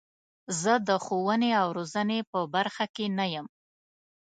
[0.61, 3.47] زه د ښوونې او روزنې په برخه کې نه یم.